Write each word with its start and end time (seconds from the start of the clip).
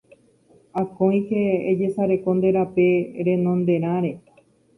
Akóike 0.81 1.41
ejesareko 1.71 2.29
nde 2.37 2.49
rape 2.55 2.87
renonderãre 3.27 4.11